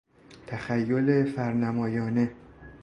تخیل 0.47 1.25
فرنمایانه 1.25 2.31